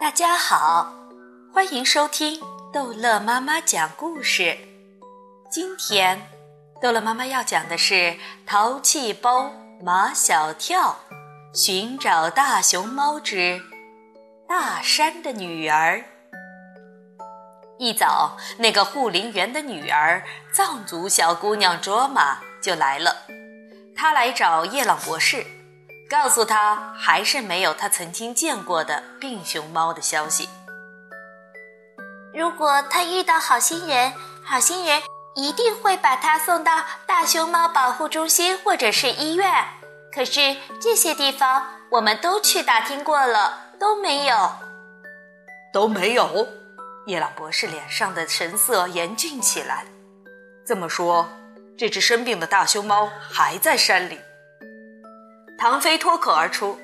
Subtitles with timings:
[0.00, 0.92] 大家好，
[1.52, 2.40] 欢迎收听
[2.72, 4.56] 逗乐妈妈讲故事。
[5.50, 6.30] 今天，
[6.80, 7.94] 逗乐妈妈要讲的是
[8.46, 9.52] 《淘气包
[9.82, 11.00] 马小跳
[11.52, 13.60] 寻找大熊猫之
[14.48, 15.98] 大山的女儿》。
[17.76, 20.22] 一早，那个护林员的女儿
[20.52, 23.26] 藏族小姑娘卓玛就来了，
[23.96, 25.44] 她来找叶朗博士。
[26.08, 30.48] 告诉他，还是没有他曾经见过的病熊猫的消息。
[32.32, 35.02] 如果他遇到好心人，好心人
[35.34, 39.52] 一定会把他送到大熊猫保护中心或者是医院。
[40.14, 44.50] 可是这些地方我们都去打听过了，都没有，
[45.72, 46.48] 都没有。
[47.06, 49.84] 叶朗博士脸上的神色严峻起来。
[50.66, 51.28] 这么说，
[51.76, 54.18] 这只生病的大熊猫还在山里。
[55.58, 56.78] 唐飞脱口而出：“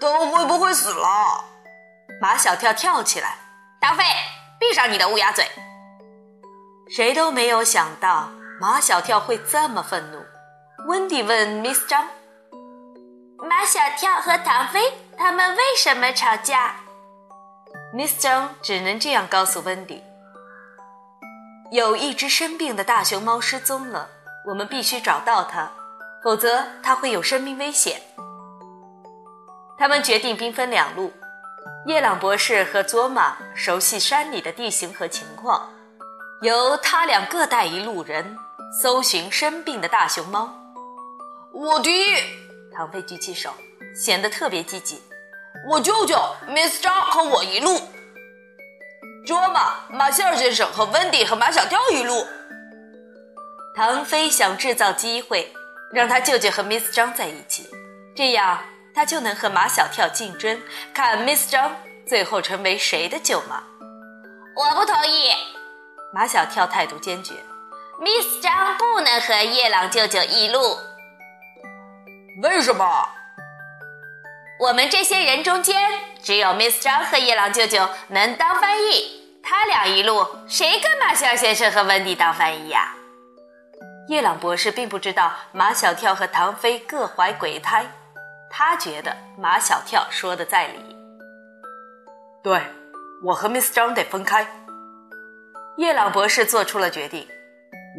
[0.00, 1.44] 它会不会死了？”
[2.18, 3.36] 马小跳跳起来
[3.78, 4.02] ：“唐飞，
[4.58, 5.46] 闭上你的乌鸦嘴！”
[6.88, 10.24] 谁都没有想到马小跳会这么愤怒。
[10.88, 12.08] 温迪问 Miss 张
[13.46, 14.80] ：“马小跳和唐飞
[15.18, 16.76] 他们为什么吵架
[17.94, 20.02] ？”Miss 张只能这样告诉温迪
[21.70, 24.08] ：“有一只生病的大熊猫失踪了，
[24.48, 25.70] 我们必须找到它。”
[26.24, 28.00] 否则，他会有生命危险。
[29.76, 31.12] 他们决定兵分两路，
[31.84, 35.68] 叶朗博士和佐玛熟悉山里的地形和情况，
[36.40, 38.38] 由他俩各带一路人
[38.80, 40.50] 搜寻生病的大熊猫。
[41.52, 42.14] 我提议，
[42.74, 43.52] 唐飞举起手，
[43.94, 45.02] 显得特别积极。
[45.68, 46.16] 我舅舅
[46.48, 47.78] Miss 张和我一路，
[49.26, 52.26] 卓玛、马歇尔先生和温迪和马小跳一路。
[53.76, 55.52] 唐飞想制造机会。
[55.94, 57.70] 让他舅舅和 Miss 张在一起，
[58.16, 58.58] 这样
[58.92, 60.60] 他就能和马小跳竞争，
[60.92, 63.62] 看 Miss 张最后成为谁的舅妈。
[64.56, 65.30] 我不同意，
[66.12, 67.34] 马小跳态度坚决。
[68.00, 70.76] Miss 张不能和夜郎舅舅一路。
[72.42, 73.08] 为什么？
[74.58, 75.80] 我们这些人中间，
[76.20, 82.92] 只有 Miss 张和夜郎舅舅能当翻译，他俩一路，谁跟马歇尔先生和温迪当翻译呀？
[84.08, 87.86] 叶朗博士并不知道马小跳和唐飞各怀鬼胎，
[88.50, 90.96] 他觉得马小跳说的在理。
[92.42, 92.60] 对，
[93.22, 94.46] 我和 Miss 张得分开。
[95.78, 97.26] 叶朗博士做出了决定，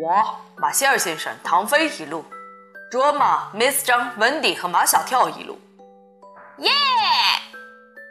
[0.00, 2.24] 我马歇尔先生、唐飞一路，
[2.90, 5.60] 卓玛、Miss 张、文迪和马小跳一路。
[6.58, 6.70] 耶！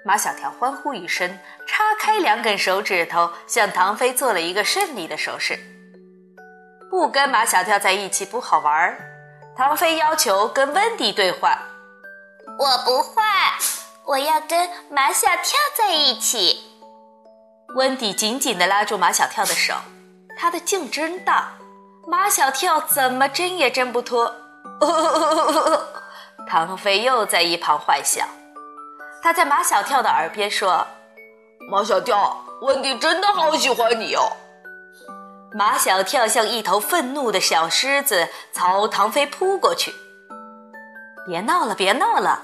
[0.05, 1.37] 马小跳欢呼一声，
[1.67, 5.59] 叉开两根手指头，向唐飞做了一个胜利的手势。
[6.91, 8.97] 不跟马小跳在一起不好玩儿，
[9.55, 11.57] 唐飞要求跟温迪兑换。
[12.59, 13.23] 我不换，
[14.03, 16.61] 我要跟马小跳在一起。
[17.75, 19.73] 温迪紧紧地拉住马小跳的手，
[20.37, 21.53] 他的劲真大，
[22.05, 24.35] 马小跳怎么挣也挣不脱。
[26.45, 28.25] 唐飞又在一旁坏笑，
[29.23, 30.85] 他在马小跳的耳边说
[31.71, 34.29] ：“马小跳，温迪真的好喜欢你哦。”
[35.53, 39.93] 马小跳像一头愤怒的小狮子，朝唐飞扑过去。
[41.27, 42.41] 别闹了，别闹了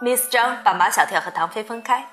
[0.00, 2.08] ！Miss 张把马小跳和唐飞分开，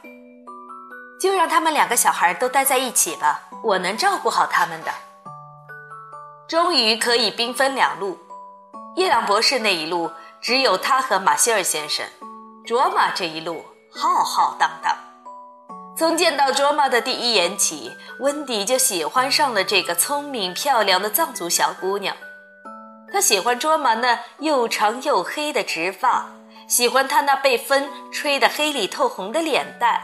[1.22, 4.92] 就让他们两个小孩都待在一起吧，我能照顾好他们的。
[6.50, 8.19] 终于可以兵分两路，
[8.97, 10.12] 叶朗博士那一路
[10.42, 12.06] 只有他和马歇尔先生，
[12.66, 14.94] 卓玛这一路浩浩荡荡。
[15.96, 22.16] 从见到卓玛的第一眼起，温迪就喜欢上了这个聪明漂亮的藏族小姑娘。
[23.12, 26.31] 他喜欢卓玛那又长又黑的直发，
[26.68, 30.02] 喜欢她那被风吹得黑里透红的脸蛋，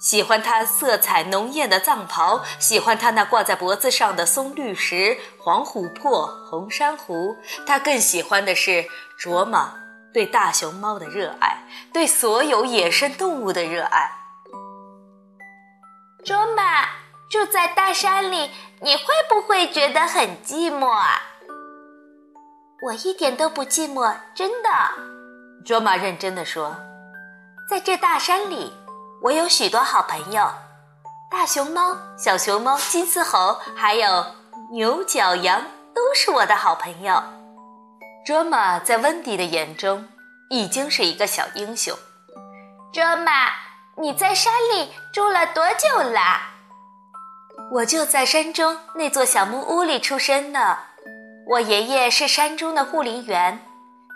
[0.00, 7.36] 喜欢她色彩浓艳的藏袍，喜欢她那挂在脖子上的松绿石、黄琥珀、红珊瑚。
[7.66, 8.86] 他更喜欢的是
[9.18, 9.74] 卓玛
[10.14, 11.58] 对大熊猫的热爱，
[11.92, 14.19] 对所有野生动物的热爱。
[16.22, 16.84] 卓玛
[17.30, 18.50] 住在大山里，
[18.80, 21.20] 你会不会觉得很寂寞啊？
[22.82, 24.68] 我一点都不寂寞，真的。
[25.64, 26.76] 卓玛认真的说
[27.70, 28.70] ：“在这大山里，
[29.22, 30.46] 我有许多好朋友，
[31.30, 34.26] 大熊猫、小熊猫、金丝猴，还有
[34.72, 35.62] 牛角羊，
[35.94, 37.22] 都是我的好朋友。”
[38.26, 40.06] 卓玛在温迪的眼中
[40.50, 41.96] 已经是一个小英雄。
[42.92, 43.69] 卓玛。
[44.00, 46.40] 你在山里住了多久啦？
[47.70, 50.78] 我就在山中那座小木屋里出生的。
[51.50, 53.60] 我爷爷是山中的护林员，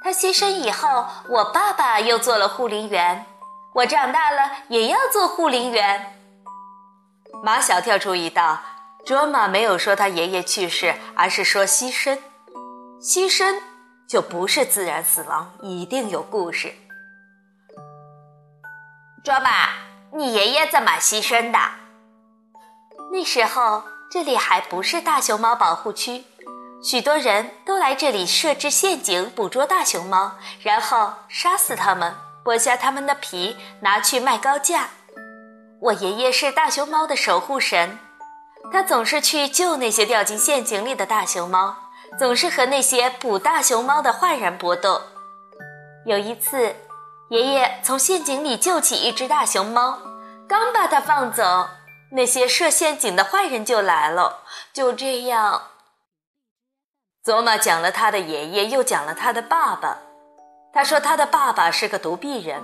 [0.03, 3.27] 他牺牲以后，我爸爸又做了护林员。
[3.75, 6.19] 我长大了也要做护林员。
[7.43, 8.59] 马小跳注意到，
[9.05, 12.19] 卓玛没有说他爷爷去世，而是说牺牲。
[13.03, 13.61] 牺牲
[14.09, 16.73] 就不是自然死亡，一定有故事。
[19.25, 19.71] 卓玛，
[20.13, 21.59] 你爷爷怎么牺牲的？
[23.11, 26.25] 那时候这里还不是大熊猫保护区，
[26.83, 30.33] 许多人都来这里设置陷阱捕捉大熊猫，
[30.63, 32.15] 然后杀死它们。
[32.45, 34.91] 剥下它们的皮，拿去卖高价。
[35.81, 37.99] 我爷爷是大熊猫的守护神，
[38.71, 41.75] 他总是去救那些掉进陷阱里的大熊猫，
[42.19, 45.01] 总是和那些捕大熊猫的坏人搏斗。
[46.05, 46.77] 有一次，
[47.31, 49.99] 爷爷从陷阱里救起一只大熊猫，
[50.49, 51.69] 刚把它放走，
[52.13, 54.43] 那些设陷阱的坏人就来了。
[54.73, 55.63] 就这样，
[57.23, 59.99] 佐玛讲了他的爷爷，又讲了他的爸爸。
[60.73, 62.61] 他说：“他的爸爸是个独臂人，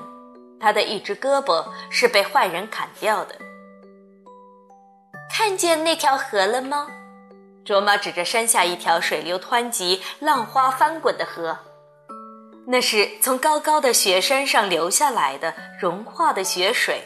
[0.61, 3.37] 他的一只胳膊是被坏人砍掉的。
[5.33, 6.89] 看见那条河了吗？”
[7.65, 11.57] 卓玛指着山下一条水流湍急、浪花翻滚的河，
[12.67, 17.03] 那是从高高的雪山上流下来的融化的雪水。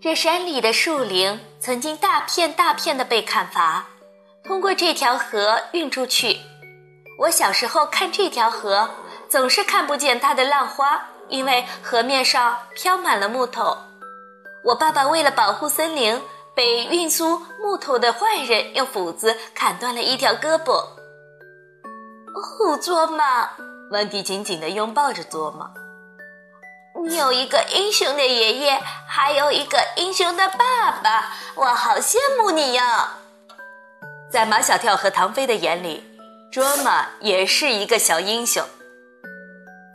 [0.00, 3.86] 这山里的树林曾经大片大片的被砍伐，
[4.44, 6.38] 通过这条河运出去。
[7.18, 8.88] 我小时候看这条河。
[9.28, 13.78] 总是看不见它的浪花，因为河面上飘满了木头。
[14.64, 16.20] 我爸爸为了保护森林，
[16.52, 20.72] 被运输木头的坏人用斧子砍断了一条胳膊。
[22.34, 23.48] 哦，佐玛，
[23.90, 25.72] 温迪紧紧地拥抱着卓玛。
[27.04, 33.18] 你有一个英雄的爷爷，还有一个英雄的爸爸，我好羡慕你呀！
[34.30, 36.04] 在马小跳和唐飞的眼里，
[36.52, 38.64] 卓玛也是一个小英雄。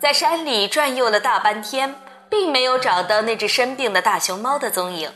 [0.02, 1.96] 在山里转悠了大半天，
[2.30, 5.10] 并没有找到那只生病的大熊猫的踪影。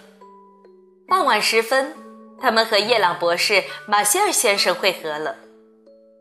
[1.05, 1.93] 傍晚时分，
[2.41, 5.35] 他们和叶朗博士、马歇尔先生会合了。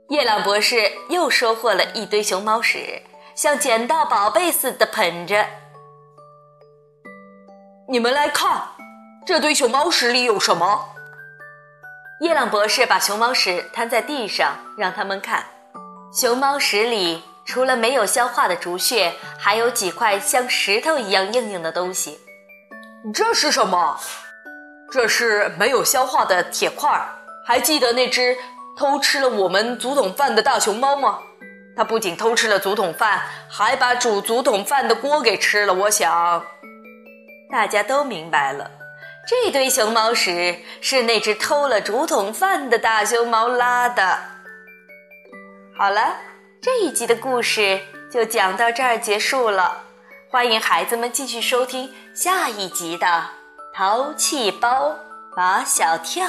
[0.09, 3.03] 叶朗博士又收获了一堆熊猫屎，
[3.35, 5.45] 像捡到宝贝似的捧着。
[7.87, 8.69] 你们来看，
[9.27, 10.89] 这堆熊猫屎里有什么？
[12.21, 15.45] 叶朗博士把熊猫屎摊在地上，让他们看。
[16.13, 17.23] 熊猫屎里。
[17.45, 22.21] 除了没有消化的竹屑，还有几块像石头一样硬硬的东西。
[23.15, 23.99] 这是什么？
[24.93, 26.91] 这是没有消化的铁块。
[27.47, 28.37] 还记得那只
[28.79, 31.19] 偷吃了我们竹筒饭的大熊猫吗？
[31.77, 35.75] 它不仅偷吃了竹筒饭，还把煮竹筒饭的锅给吃了。
[35.75, 36.47] 我想，
[37.51, 38.71] 大家都明白了，
[39.27, 44.19] 这堆熊猫屎是那只偷了竹筒饭的大熊猫拉的。
[45.77, 46.15] 好了。
[46.61, 47.81] 这一集的故事
[48.13, 49.85] 就讲到这儿结束了，
[50.29, 53.07] 欢迎孩子们继续收听下一集的
[53.73, 54.97] 《淘气包
[55.37, 56.27] 马小跳》。